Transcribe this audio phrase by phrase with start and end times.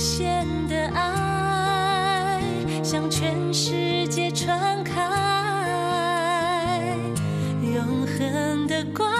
[0.00, 2.40] 限的爱
[2.82, 4.96] 向全世界传开，
[7.60, 9.19] 永恒的光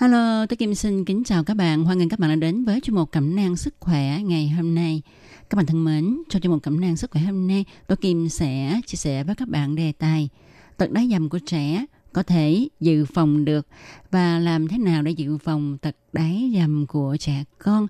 [0.00, 1.84] Hello, tôi Kim xin kính chào các bạn.
[1.84, 4.74] Hoan nghênh các bạn đã đến với chuyên mục Cẩm nang sức khỏe ngày hôm
[4.74, 5.02] nay.
[5.50, 8.28] Các bạn thân mến, trong chuyên mục Cẩm nang sức khỏe hôm nay, tôi Kim
[8.28, 10.28] sẽ chia sẻ với các bạn đề tài
[10.76, 13.66] tật đá dầm của trẻ có thể dự phòng được
[14.10, 17.86] và làm thế nào để dự phòng tật đáy dầm của trẻ con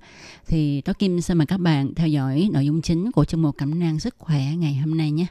[0.46, 3.56] thì tôi Kim xin mời các bạn theo dõi nội dung chính của chuyên mục
[3.58, 5.26] Cẩm nang sức khỏe ngày hôm nay nhé.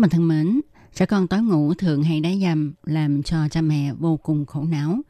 [0.00, 0.60] Các bạn thân mến,
[0.94, 4.64] trẻ con tối ngủ thường hay đá dầm làm cho cha mẹ vô cùng khổ
[4.64, 5.00] não.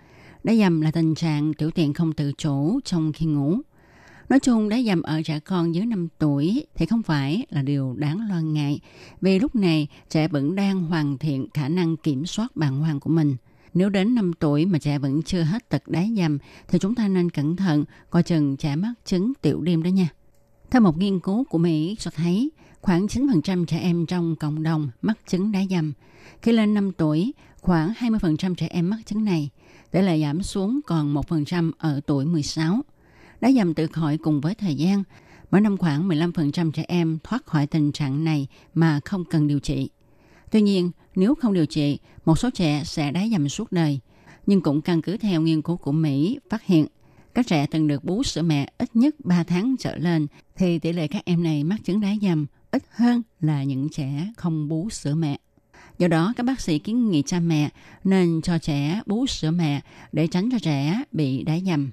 [0.44, 3.58] Đá dầm là tình trạng tiểu tiện không tự chủ trong khi ngủ.
[4.28, 7.94] Nói chung đá dầm ở trẻ con dưới 5 tuổi thì không phải là điều
[7.98, 8.80] đáng lo ngại
[9.20, 13.10] vì lúc này trẻ vẫn đang hoàn thiện khả năng kiểm soát bàng hoàng của
[13.10, 13.36] mình.
[13.74, 16.38] Nếu đến 5 tuổi mà trẻ vẫn chưa hết tật đá dầm
[16.68, 20.08] thì chúng ta nên cẩn thận coi chừng trẻ mắc chứng tiểu đêm đó nha.
[20.70, 24.90] Theo một nghiên cứu của Mỹ cho thấy, khoảng 9% trẻ em trong cộng đồng
[25.02, 25.92] mắc chứng đá dầm.
[26.42, 29.50] Khi lên 5 tuổi, khoảng 20% trẻ em mắc chứng này,
[29.90, 32.80] tỷ lệ giảm xuống còn 1% ở tuổi 16.
[33.40, 35.02] Đá dầm tự khỏi cùng với thời gian,
[35.50, 39.60] mỗi năm khoảng 15% trẻ em thoát khỏi tình trạng này mà không cần điều
[39.60, 39.90] trị.
[40.50, 44.00] Tuy nhiên, nếu không điều trị, một số trẻ sẽ đá dầm suốt đời.
[44.46, 46.86] Nhưng cũng căn cứ theo nghiên cứu của Mỹ phát hiện
[47.34, 50.26] các trẻ từng được bú sữa mẹ ít nhất 3 tháng trở lên
[50.56, 54.32] thì tỷ lệ các em này mắc chứng đái dầm ít hơn là những trẻ
[54.36, 55.38] không bú sữa mẹ.
[55.98, 57.68] Do đó, các bác sĩ kiến nghị cha mẹ
[58.04, 59.80] nên cho trẻ bú sữa mẹ
[60.12, 61.90] để tránh cho trẻ bị đái dầm.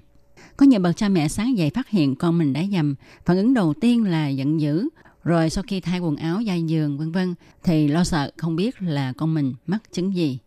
[0.56, 2.94] Có nhiều bậc cha mẹ sáng dậy phát hiện con mình đái dầm,
[3.24, 4.88] phản ứng đầu tiên là giận dữ,
[5.24, 7.34] rồi sau khi thay quần áo da giường vân vân
[7.64, 10.38] thì lo sợ không biết là con mình mắc chứng gì.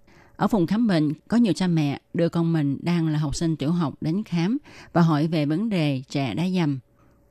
[0.42, 3.56] Ở phòng khám bệnh, có nhiều cha mẹ đưa con mình đang là học sinh
[3.56, 4.58] tiểu học đến khám
[4.94, 6.80] và hỏi về vấn đề trẻ đá dầm.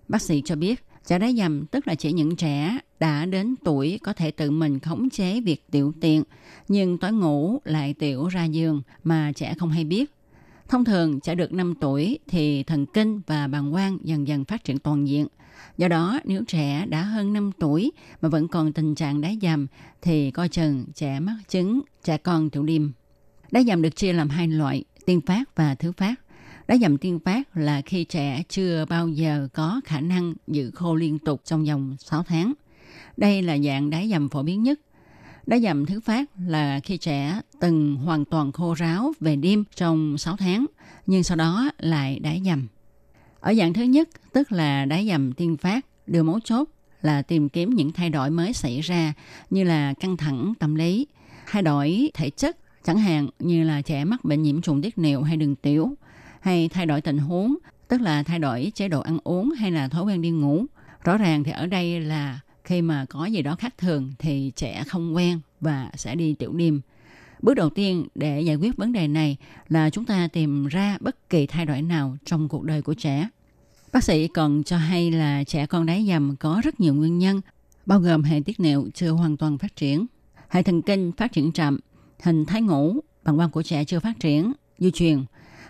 [0.08, 3.98] Bác sĩ cho biết, trẻ đá dầm tức là chỉ những trẻ đã đến tuổi
[4.02, 6.22] có thể tự mình khống chế việc tiểu tiện,
[6.68, 10.10] nhưng tối ngủ lại tiểu ra giường mà trẻ không hay biết.
[10.68, 14.64] Thông thường, trẻ được 5 tuổi thì thần kinh và bàng quang dần dần phát
[14.64, 15.26] triển toàn diện.
[15.78, 19.66] Do đó, nếu trẻ đã hơn 5 tuổi mà vẫn còn tình trạng đá dầm
[20.02, 22.90] thì coi chừng trẻ mắc chứng trẻ con tiểu điềm
[23.50, 26.14] Đá dầm được chia làm hai loại, tiên phát và thứ phát.
[26.68, 30.94] Đá dầm tiên phát là khi trẻ chưa bao giờ có khả năng giữ khô
[30.94, 32.52] liên tục trong vòng 6 tháng.
[33.16, 34.80] Đây là dạng đá dầm phổ biến nhất.
[35.46, 40.18] Đá dầm thứ phát là khi trẻ từng hoàn toàn khô ráo về đêm trong
[40.18, 40.66] 6 tháng,
[41.06, 42.68] nhưng sau đó lại đá dầm.
[43.40, 46.68] Ở dạng thứ nhất, tức là đá dầm tiên phát, điều mấu chốt
[47.02, 49.12] là tìm kiếm những thay đổi mới xảy ra
[49.50, 51.06] như là căng thẳng tâm lý,
[51.46, 55.22] thay đổi thể chất, chẳng hạn như là trẻ mắc bệnh nhiễm trùng tiết niệu
[55.22, 55.94] hay đường tiểu,
[56.40, 57.56] hay thay đổi tình huống,
[57.88, 60.64] tức là thay đổi chế độ ăn uống hay là thói quen đi ngủ.
[61.04, 64.84] Rõ ràng thì ở đây là khi mà có gì đó khác thường thì trẻ
[64.86, 66.80] không quen và sẽ đi tiểu đêm.
[67.42, 69.36] Bước đầu tiên để giải quyết vấn đề này
[69.68, 73.28] là chúng ta tìm ra bất kỳ thay đổi nào trong cuộc đời của trẻ.
[73.92, 77.40] Bác sĩ còn cho hay là trẻ con đáy dầm có rất nhiều nguyên nhân,
[77.86, 80.06] bao gồm hệ tiết niệu chưa hoàn toàn phát triển,
[80.48, 81.80] hệ thần kinh phát triển chậm,
[82.22, 85.24] hình thái ngủ, bằng quang của trẻ chưa phát triển, di truyền.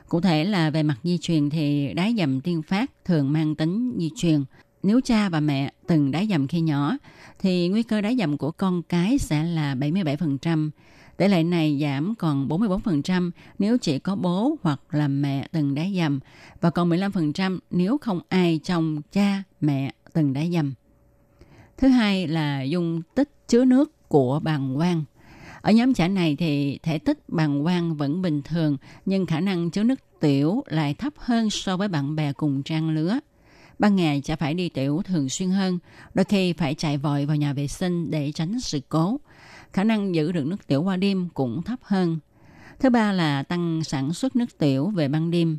[0.09, 3.97] Cụ thể là về mặt di truyền thì đái dầm tiên phát thường mang tính
[3.99, 4.45] di truyền.
[4.83, 6.97] Nếu cha và mẹ từng đái dầm khi nhỏ
[7.39, 10.71] thì nguy cơ đái dầm của con cái sẽ là 77%.
[11.17, 15.95] Tỷ lệ này giảm còn 44% nếu chỉ có bố hoặc là mẹ từng đái
[15.97, 16.21] dầm
[16.61, 20.75] và còn 15% nếu không ai trong cha, mẹ từng đái dầm.
[21.79, 25.05] Thứ hai là dung tích chứa nước của bàng quang.
[25.63, 28.77] Ở nhóm trẻ này thì thể tích bàng quang vẫn bình thường
[29.07, 32.91] nhưng khả năng chứa nước tiểu lại thấp hơn so với bạn bè cùng trang
[32.91, 33.19] lứa.
[33.79, 35.79] Ban ngày sẽ phải đi tiểu thường xuyên hơn,
[36.15, 39.21] đôi khi phải chạy vội vào nhà vệ sinh để tránh sự cố.
[39.73, 42.19] khả năng giữ được nước tiểu qua đêm cũng thấp hơn.
[42.81, 45.59] Thứ ba là tăng sản xuất nước tiểu về ban đêm.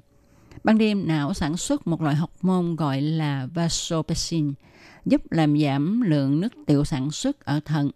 [0.64, 4.54] Ban đêm não sản xuất một loại học môn gọi là vasopressin,
[5.06, 7.92] giúp làm giảm lượng nước tiểu sản xuất ở thận,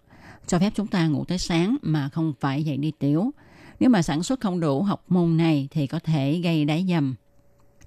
[0.47, 3.31] cho phép chúng ta ngủ tới sáng mà không phải dậy đi tiểu.
[3.79, 7.15] Nếu mà sản xuất không đủ học môn này thì có thể gây đáy dầm.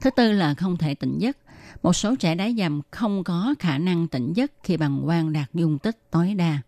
[0.00, 1.36] Thứ tư là không thể tỉnh giấc.
[1.82, 5.54] Một số trẻ đáy dầm không có khả năng tỉnh giấc khi bằng quang đạt
[5.54, 6.58] dung tích tối đa.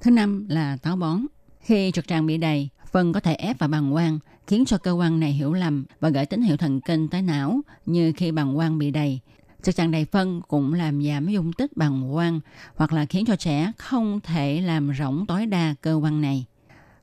[0.00, 1.26] Thứ năm là táo bón.
[1.60, 4.92] Khi trực tràng bị đầy, phân có thể ép vào bằng quang, khiến cho cơ
[4.92, 8.56] quan này hiểu lầm và gửi tín hiệu thần kinh tới não như khi bằng
[8.56, 9.20] quang bị đầy.
[9.62, 12.40] Trực trạng đầy phân cũng làm giảm dung tích bằng quang
[12.76, 16.44] hoặc là khiến cho trẻ không thể làm rỗng tối đa cơ quan này.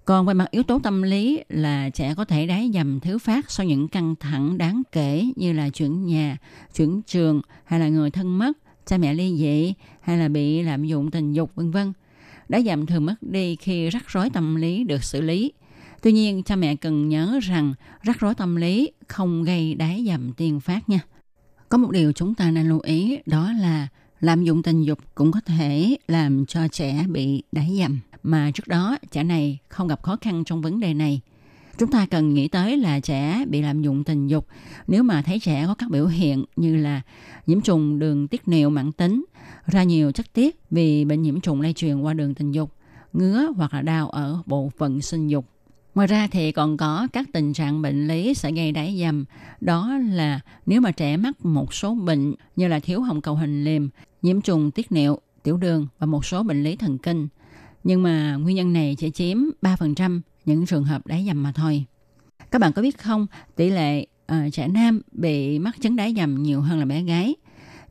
[0.05, 3.51] Còn về mặt yếu tố tâm lý là trẻ có thể đáy dầm thứ phát
[3.51, 6.37] sau những căng thẳng đáng kể như là chuyển nhà,
[6.75, 10.83] chuyển trường hay là người thân mất, cha mẹ ly dị hay là bị lạm
[10.83, 11.93] dụng tình dục vân vân.
[12.49, 15.53] Đáy dầm thường mất đi khi rắc rối tâm lý được xử lý.
[16.01, 20.33] Tuy nhiên, cha mẹ cần nhớ rằng rắc rối tâm lý không gây đáy dầm
[20.33, 20.99] tiên phát nha.
[21.75, 23.87] Có một điều chúng ta nên lưu ý đó là
[24.19, 28.67] lạm dụng tình dục cũng có thể làm cho trẻ bị đáy dầm mà trước
[28.67, 31.21] đó trẻ này không gặp khó khăn trong vấn đề này.
[31.77, 34.47] Chúng ta cần nghĩ tới là trẻ bị lạm dụng tình dục
[34.87, 37.01] nếu mà thấy trẻ có các biểu hiện như là
[37.47, 39.25] nhiễm trùng đường tiết niệu mãn tính,
[39.65, 42.71] ra nhiều chất tiết vì bệnh nhiễm trùng lây truyền qua đường tình dục,
[43.13, 45.54] ngứa hoặc là đau ở bộ phận sinh dục.
[45.95, 49.25] Ngoài ra thì còn có các tình trạng bệnh lý sẽ gây đáy dầm.
[49.61, 53.63] Đó là nếu mà trẻ mắc một số bệnh như là thiếu hồng cầu hình
[53.63, 53.89] liềm,
[54.21, 57.27] nhiễm trùng tiết niệu, tiểu đường và một số bệnh lý thần kinh.
[57.83, 61.85] Nhưng mà nguyên nhân này chỉ chiếm 3% những trường hợp đáy dầm mà thôi.
[62.51, 66.43] Các bạn có biết không, tỷ lệ uh, trẻ nam bị mắc chứng đáy dầm
[66.43, 67.35] nhiều hơn là bé gái.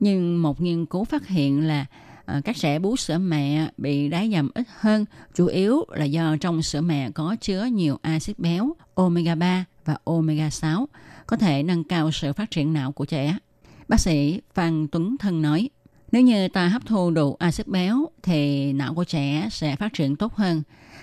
[0.00, 1.86] Nhưng một nghiên cứu phát hiện là
[2.26, 5.04] Ờ, các trẻ bú sữa mẹ bị đáy dầm ít hơn,
[5.34, 9.96] chủ yếu là do trong sữa mẹ có chứa nhiều axit béo, omega 3 và
[10.04, 10.88] omega 6,
[11.26, 13.38] có thể nâng cao sự phát triển não của trẻ.
[13.88, 15.70] Bác sĩ Phan Tuấn Thân nói,
[16.14, 20.16] nếu như ta hấp thu đủ axit béo thì não của trẻ sẽ phát triển
[20.16, 20.62] tốt hơn.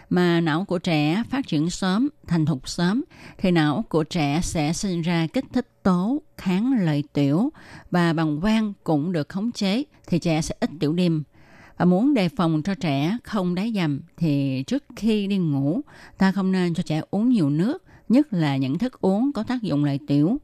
[0.10, 3.04] Mà não của trẻ phát triển sớm, thành thục sớm
[3.38, 7.50] thì não của trẻ sẽ sinh ra kích thích tố kháng lợi tiểu
[7.92, 11.24] và bằng quang cũng được khống chế thì trẻ sẽ ít tiểu đêm.
[11.78, 15.82] Và muốn đề phòng cho trẻ không đáy dầm thì trước khi đi ngủ
[16.18, 19.62] ta không nên cho trẻ uống nhiều nước, nhất là những thức uống có tác
[19.62, 20.38] dụng lợi tiểu.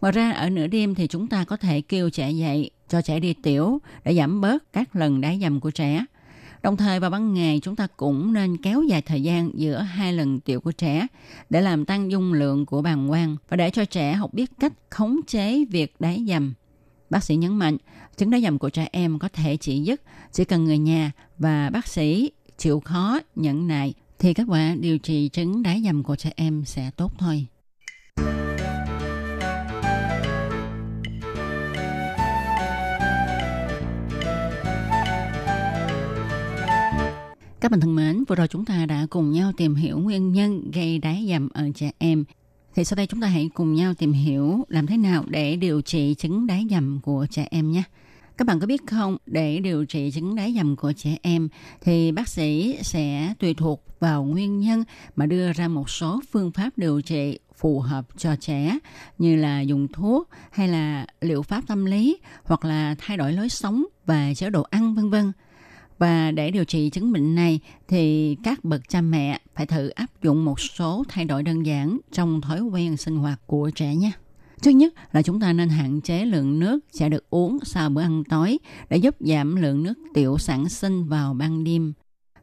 [0.00, 3.20] Ngoài ra ở nửa đêm thì chúng ta có thể kêu trẻ dậy cho trẻ
[3.20, 6.04] đi tiểu để giảm bớt các lần đá dầm của trẻ.
[6.62, 10.12] Đồng thời vào ban ngày chúng ta cũng nên kéo dài thời gian giữa hai
[10.12, 11.06] lần tiểu của trẻ
[11.50, 14.72] để làm tăng dung lượng của bàng quang và để cho trẻ học biết cách
[14.90, 16.54] khống chế việc đá dầm.
[17.10, 17.76] Bác sĩ nhấn mạnh,
[18.16, 20.02] chứng đá dầm của trẻ em có thể chỉ dứt
[20.32, 24.98] chỉ cần người nhà và bác sĩ chịu khó, nhẫn nại thì kết quả điều
[24.98, 27.46] trị chứng đá dầm của trẻ em sẽ tốt thôi.
[37.60, 40.70] Các bạn thân mến, vừa rồi chúng ta đã cùng nhau tìm hiểu nguyên nhân
[40.70, 42.24] gây đái dầm ở trẻ em.
[42.74, 45.80] Thì sau đây chúng ta hãy cùng nhau tìm hiểu làm thế nào để điều
[45.80, 47.82] trị chứng đái dầm của trẻ em nhé.
[48.36, 51.48] Các bạn có biết không, để điều trị chứng đái dầm của trẻ em
[51.80, 54.84] thì bác sĩ sẽ tùy thuộc vào nguyên nhân
[55.16, 58.78] mà đưa ra một số phương pháp điều trị phù hợp cho trẻ
[59.18, 63.48] như là dùng thuốc hay là liệu pháp tâm lý hoặc là thay đổi lối
[63.48, 65.32] sống và chế độ ăn vân vân.
[66.00, 70.06] Và để điều trị chứng bệnh này thì các bậc cha mẹ phải thử áp
[70.22, 74.10] dụng một số thay đổi đơn giản trong thói quen sinh hoạt của trẻ nhé.
[74.62, 78.02] Thứ nhất là chúng ta nên hạn chế lượng nước sẽ được uống sau bữa
[78.02, 78.58] ăn tối
[78.90, 81.92] để giúp giảm lượng nước tiểu sản sinh vào ban đêm.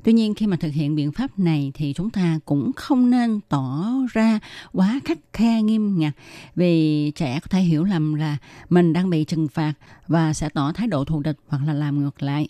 [0.04, 3.40] Tuy nhiên, khi mà thực hiện biện pháp này thì chúng ta cũng không nên
[3.50, 4.40] tỏ ra
[4.74, 6.14] quá khắc khe nghiêm ngặt
[6.56, 8.38] vì trẻ có thể hiểu lầm là
[8.70, 9.74] mình đang bị trừng phạt
[10.08, 12.48] và sẽ tỏ thái độ thù địch hoặc là làm ngược lại.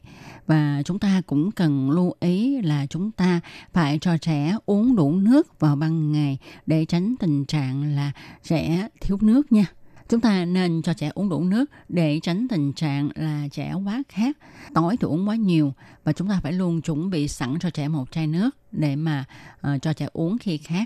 [0.47, 3.39] Và chúng ta cũng cần lưu ý là chúng ta
[3.73, 8.11] phải cho trẻ uống đủ nước vào ban ngày để tránh tình trạng là
[8.43, 9.65] trẻ thiếu nước nha
[10.09, 14.03] chúng ta nên cho trẻ uống đủ nước để tránh tình trạng là trẻ quá
[14.09, 14.37] khát
[14.73, 15.73] tối thì uống quá nhiều
[16.03, 19.25] và chúng ta phải luôn chuẩn bị sẵn cho trẻ một chai nước để mà
[19.73, 20.85] uh, cho trẻ uống khi khát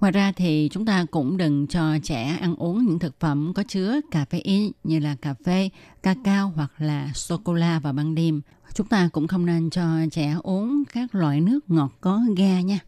[0.00, 3.62] Ngoài ra thì chúng ta cũng đừng cho trẻ ăn uống những thực phẩm có
[3.68, 5.70] chứa caffeine như là cà phê,
[6.02, 8.40] cacao hoặc là sô-cô-la vào ban đêm.
[8.74, 12.78] Chúng ta cũng không nên cho trẻ uống các loại nước ngọt có ga nha.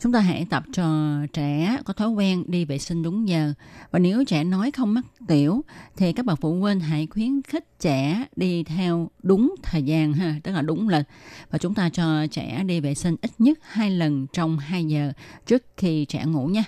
[0.00, 3.52] Chúng ta hãy tập cho trẻ có thói quen đi vệ sinh đúng giờ.
[3.90, 5.64] Và nếu trẻ nói không mắc tiểu
[5.96, 10.36] thì các bậc phụ huynh hãy khuyến khích trẻ đi theo đúng thời gian ha,
[10.42, 11.06] tức là đúng lịch.
[11.50, 15.12] Và chúng ta cho trẻ đi vệ sinh ít nhất hai lần trong 2 giờ
[15.46, 16.64] trước khi trẻ ngủ nha.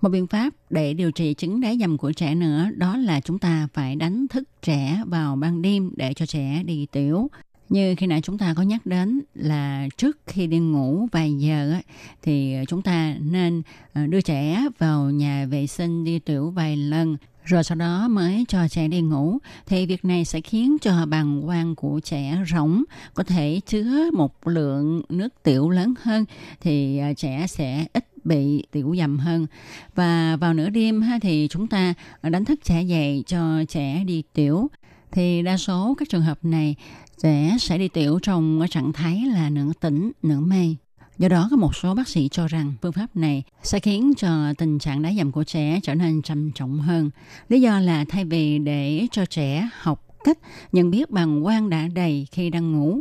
[0.00, 3.38] Một biện pháp để điều trị chứng đáy dầm của trẻ nữa đó là chúng
[3.38, 7.30] ta phải đánh thức trẻ vào ban đêm để cho trẻ đi tiểu
[7.70, 11.74] như khi nãy chúng ta có nhắc đến là trước khi đi ngủ vài giờ
[12.22, 13.62] thì ờ, chúng ta nên
[13.92, 18.44] ờ, đưa trẻ vào nhà vệ sinh đi tiểu vài lần, rồi sau đó mới
[18.48, 19.38] cho trẻ đi ngủ.
[19.66, 22.82] Thì việc này sẽ khiến cho bàng quang của trẻ rỗng,
[23.14, 26.24] có thể chứa một lượng nước tiểu lớn hơn,
[26.60, 29.46] thì ờ, trẻ sẽ ít bị tiểu dầm hơn.
[29.94, 34.22] Và vào nửa đêm ha, thì chúng ta đánh thức trẻ dậy cho trẻ đi
[34.32, 34.68] tiểu
[35.12, 36.74] thì đa số các trường hợp này
[37.22, 40.74] trẻ sẽ đi tiểu trong trạng thái là nửa tỉnh, nửa mê.
[41.18, 44.54] Do đó có một số bác sĩ cho rằng phương pháp này sẽ khiến cho
[44.58, 47.10] tình trạng đá dầm của trẻ trở nên trầm trọng hơn.
[47.48, 50.38] Lý do là thay vì để cho trẻ học cách
[50.72, 53.00] nhận biết bằng quang đã đầy khi đang ngủ,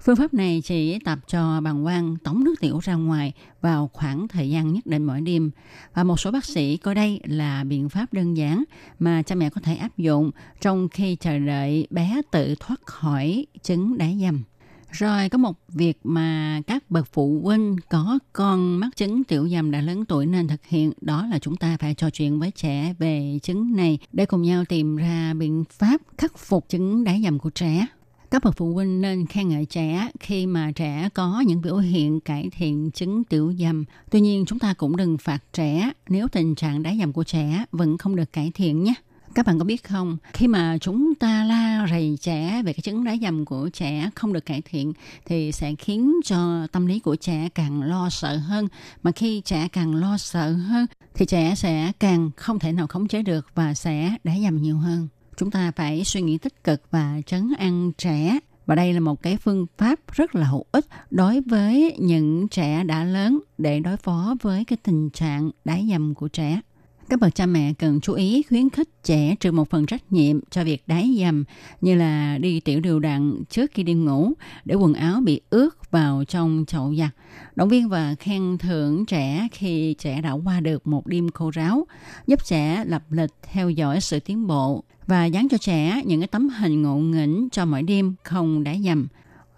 [0.00, 4.28] Phương pháp này chỉ tập cho bàng quang tống nước tiểu ra ngoài vào khoảng
[4.28, 5.50] thời gian nhất định mỗi đêm.
[5.94, 8.64] Và một số bác sĩ coi đây là biện pháp đơn giản
[8.98, 13.46] mà cha mẹ có thể áp dụng trong khi chờ đợi bé tự thoát khỏi
[13.62, 14.42] chứng đá dầm.
[14.90, 19.70] Rồi có một việc mà các bậc phụ huynh có con mắc chứng tiểu dầm
[19.70, 22.94] đã lớn tuổi nên thực hiện, đó là chúng ta phải trò chuyện với trẻ
[22.98, 27.38] về chứng này để cùng nhau tìm ra biện pháp khắc phục chứng đá dầm
[27.38, 27.86] của trẻ.
[28.30, 32.20] Các bậc phụ huynh nên khen ngợi trẻ khi mà trẻ có những biểu hiện
[32.20, 33.84] cải thiện chứng tiểu dầm.
[34.10, 37.64] Tuy nhiên chúng ta cũng đừng phạt trẻ nếu tình trạng đá dầm của trẻ
[37.72, 38.94] vẫn không được cải thiện nhé.
[39.34, 43.04] Các bạn có biết không, khi mà chúng ta la rầy trẻ về cái chứng
[43.04, 44.92] đá dầm của trẻ không được cải thiện
[45.26, 48.68] thì sẽ khiến cho tâm lý của trẻ càng lo sợ hơn.
[49.02, 53.08] Mà khi trẻ càng lo sợ hơn thì trẻ sẽ càng không thể nào khống
[53.08, 56.82] chế được và sẽ đá dầm nhiều hơn chúng ta phải suy nghĩ tích cực
[56.90, 58.38] và trấn an trẻ.
[58.66, 62.84] Và đây là một cái phương pháp rất là hữu ích đối với những trẻ
[62.84, 66.60] đã lớn để đối phó với cái tình trạng đái dầm của trẻ
[67.08, 70.40] các bậc cha mẹ cần chú ý khuyến khích trẻ trừ một phần trách nhiệm
[70.50, 71.44] cho việc đái dầm
[71.80, 74.32] như là đi tiểu đều đặn trước khi đi ngủ
[74.64, 77.10] để quần áo bị ướt vào trong chậu giặt.
[77.56, 81.86] Động viên và khen thưởng trẻ khi trẻ đã qua được một đêm khô ráo,
[82.26, 86.28] giúp trẻ lập lịch theo dõi sự tiến bộ và dán cho trẻ những cái
[86.28, 89.06] tấm hình ngộ nghĩnh cho mỗi đêm không đá dầm.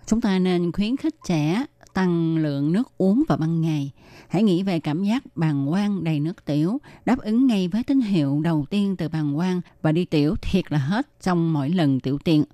[0.07, 1.65] Chúng ta nên khuyến khích trẻ
[1.99, 3.91] tăng lượng nước uống vào ban ngày.
[4.29, 8.01] Hãy nghĩ về cảm giác bàng quang đầy nước tiểu, đáp ứng ngay với tín
[8.01, 12.01] hiệu đầu tiên từ bàng quang và đi tiểu thiệt là hết trong mỗi lần
[12.01, 12.45] tiểu tiện.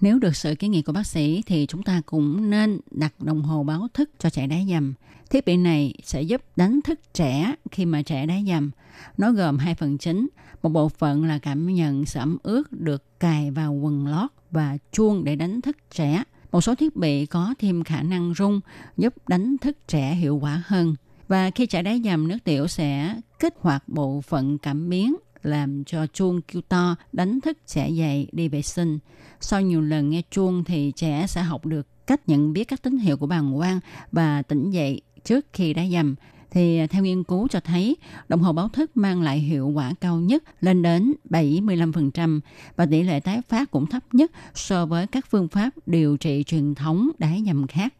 [0.00, 3.42] Nếu được sự kiến nghị của bác sĩ thì chúng ta cũng nên đặt đồng
[3.42, 4.94] hồ báo thức cho trẻ đá dầm.
[5.30, 8.70] Thiết bị này sẽ giúp đánh thức trẻ khi mà trẻ đá dầm.
[9.18, 10.28] Nó gồm hai phần chính.
[10.62, 14.78] Một bộ phận là cảm nhận sự ẩm ướt được cài vào quần lót và
[14.92, 16.22] chuông để đánh thức trẻ.
[16.52, 18.60] Một số thiết bị có thêm khả năng rung
[18.96, 20.94] giúp đánh thức trẻ hiệu quả hơn.
[21.28, 25.84] Và khi trẻ đáy dầm, nước tiểu sẽ kích hoạt bộ phận cảm biến làm
[25.84, 28.98] cho chuông kêu to đánh thức trẻ dậy đi vệ sinh.
[29.40, 32.98] Sau nhiều lần nghe chuông thì trẻ sẽ học được cách nhận biết các tín
[32.98, 33.80] hiệu của bàng quang
[34.12, 36.14] và tỉnh dậy trước khi đá dầm
[36.50, 37.96] thì à, theo nghiên cứu cho thấy,
[38.28, 42.40] đồng hồ báo thức mang lại hiệu quả cao nhất, lên đến 75%
[42.76, 46.44] và tỷ lệ tái phát cũng thấp nhất so với các phương pháp điều trị
[46.46, 47.94] truyền thống đái nhầm khác.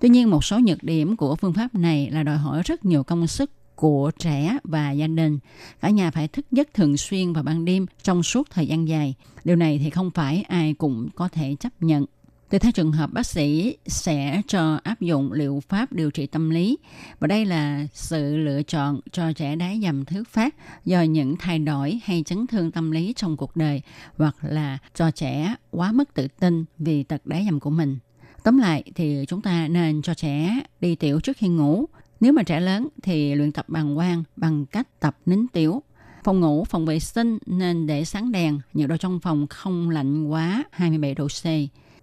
[0.00, 3.02] Tuy nhiên, một số nhược điểm của phương pháp này là đòi hỏi rất nhiều
[3.02, 5.38] công sức của trẻ và gia đình.
[5.80, 9.14] Cả nhà phải thức giấc thường xuyên vào ban đêm trong suốt thời gian dài.
[9.44, 12.06] Điều này thì không phải ai cũng có thể chấp nhận.
[12.52, 16.50] Tùy theo trường hợp bác sĩ sẽ cho áp dụng liệu pháp điều trị tâm
[16.50, 16.78] lý
[17.20, 20.54] và đây là sự lựa chọn cho trẻ đái dầm thứ phát
[20.84, 23.82] do những thay đổi hay chấn thương tâm lý trong cuộc đời
[24.16, 27.98] hoặc là cho trẻ quá mất tự tin vì tật đái dầm của mình.
[28.42, 31.86] Tóm lại thì chúng ta nên cho trẻ đi tiểu trước khi ngủ.
[32.20, 35.82] Nếu mà trẻ lớn thì luyện tập bằng quang bằng cách tập nín tiểu.
[36.24, 40.26] Phòng ngủ, phòng vệ sinh nên để sáng đèn, nhiệt độ trong phòng không lạnh
[40.26, 41.44] quá 27 độ C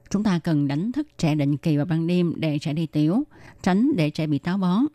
[0.10, 3.24] Chúng ta cần đánh thức trẻ định kỳ vào ban đêm để trẻ đi tiểu,
[3.62, 4.86] tránh để trẻ bị táo bón.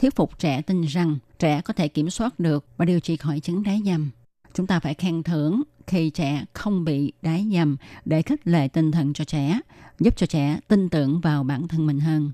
[0.00, 3.40] Thuyết phục trẻ tin rằng trẻ có thể kiểm soát được và điều trị khỏi
[3.40, 4.10] chứng đái dầm.
[4.54, 8.92] Chúng ta phải khen thưởng khi trẻ không bị đái dầm để khích lệ tinh
[8.92, 9.60] thần cho trẻ,
[10.00, 12.32] giúp cho trẻ tin tưởng vào bản thân mình hơn.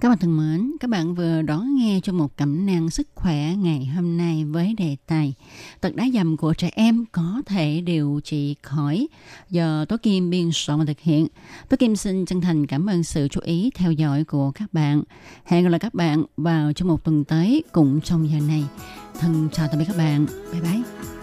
[0.00, 3.54] Các bạn thân mến, các bạn vừa đón nghe cho một cẩm nang sức khỏe
[3.54, 5.34] ngày hôm nay với đề tài
[5.80, 9.08] Tật đá dầm của trẻ em có thể điều trị khỏi
[9.50, 11.26] do Tố Kim biên soạn và thực hiện.
[11.68, 15.02] Tố Kim xin chân thành cảm ơn sự chú ý theo dõi của các bạn.
[15.44, 18.64] Hẹn gặp lại các bạn vào trong một tuần tới cũng trong giờ này.
[19.20, 20.26] Thân chào tạm biệt các bạn.
[20.52, 21.15] Bye bye.